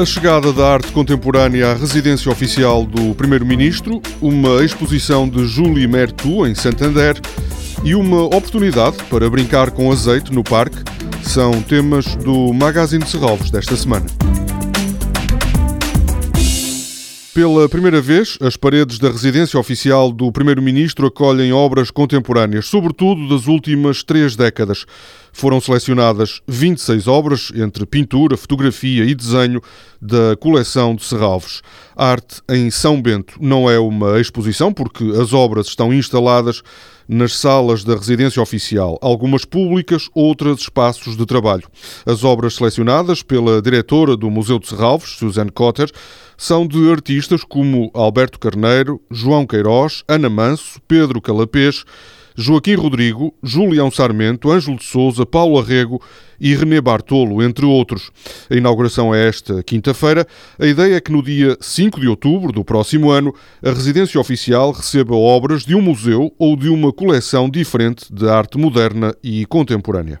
[0.00, 6.46] A chegada da arte contemporânea à residência oficial do Primeiro-Ministro, uma exposição de Julie Mertu
[6.46, 7.20] em Santander
[7.84, 10.78] e uma oportunidade para brincar com azeite no parque
[11.22, 14.06] são temas do Magazine de Serralves desta semana.
[17.34, 23.46] Pela primeira vez, as paredes da residência oficial do Primeiro-Ministro acolhem obras contemporâneas, sobretudo das
[23.46, 24.84] últimas três décadas.
[25.32, 29.60] Foram selecionadas 26 obras, entre pintura, fotografia e desenho,
[30.00, 31.60] da coleção de Serralves.
[31.94, 36.62] arte em São Bento não é uma exposição, porque as obras estão instaladas
[37.06, 41.64] nas salas da residência oficial, algumas públicas, outras espaços de trabalho.
[42.06, 45.90] As obras selecionadas pela diretora do Museu de Serralves, Suzanne Cotter,
[46.36, 51.84] são de artistas como Alberto Carneiro, João Queiroz, Ana Manso, Pedro Calapês,
[52.40, 56.00] Joaquim Rodrigo, Julião Sarmento, Ângelo de Souza, Paulo Arrego
[56.40, 58.10] e René Bartolo, entre outros.
[58.48, 60.26] A inauguração é esta quinta-feira.
[60.58, 64.72] A ideia é que no dia 5 de outubro do próximo ano, a residência oficial
[64.72, 70.18] receba obras de um museu ou de uma coleção diferente de arte moderna e contemporânea.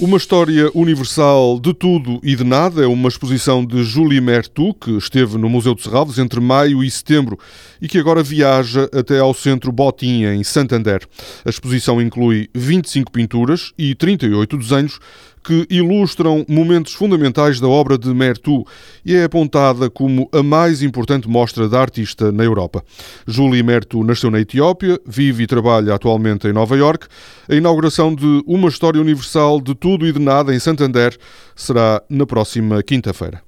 [0.00, 4.92] Uma história universal de tudo e de nada é uma exposição de Julie Mertu, que
[4.96, 7.36] esteve no Museu de Serralves entre maio e setembro
[7.82, 11.00] e que agora viaja até ao Centro Botinha, em Santander.
[11.44, 15.00] A exposição inclui 25 pinturas e 38 desenhos
[15.42, 18.66] que ilustram momentos fundamentais da obra de Mertu
[19.04, 22.82] e é apontada como a mais importante mostra da artista na Europa.
[23.26, 27.06] Julie Mertu nasceu na Etiópia, vive e trabalha atualmente em Nova York.
[27.48, 31.16] A inauguração de Uma História Universal de Tudo e de Nada em Santander
[31.54, 33.42] será na próxima quinta-feira.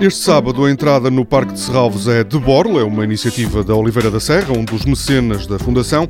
[0.00, 3.74] Este sábado, a entrada no Parque de Serralves é de Borla, é uma iniciativa da
[3.74, 6.08] Oliveira da Serra, um dos mecenas da Fundação.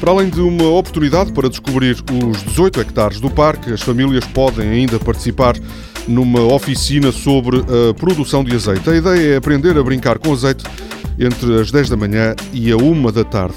[0.00, 4.68] Para além de uma oportunidade para descobrir os 18 hectares do parque, as famílias podem
[4.68, 5.56] ainda participar
[6.06, 8.88] numa oficina sobre a produção de azeite.
[8.88, 10.64] A ideia é aprender a brincar com azeite
[11.18, 13.56] entre as 10 da manhã e a 1 da tarde.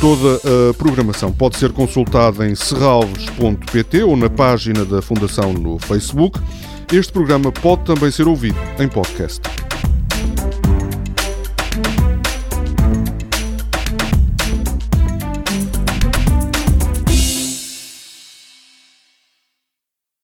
[0.00, 0.36] Toda
[0.70, 6.40] a programação pode ser consultada em serralves.pt ou na página da Fundação no Facebook.
[6.92, 9.40] Este programa pode também ser ouvido em podcast.